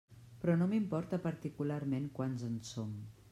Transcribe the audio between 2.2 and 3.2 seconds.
quants en som.